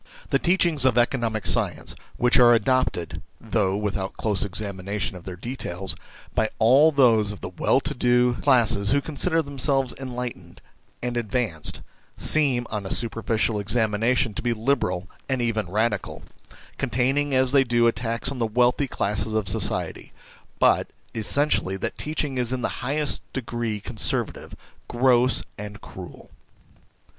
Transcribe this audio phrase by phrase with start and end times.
[0.31, 5.95] The teachings of economic science, which are adopted (though without close examination of their details)
[6.33, 9.85] by all those of the well to do classes who consider CULTURE OR FREEDOM 61
[9.93, 10.61] themselves enlightened
[11.03, 11.75] and advanced,
[12.17, 16.23] 1 seem on a superficial examination to be liberal and even radical,
[16.79, 20.11] containing as they do attacks on the wealthy classes of society;
[20.57, 24.55] but, essentially, that teaching is in the highest degree conservative,
[24.87, 26.31] gross, and cruel.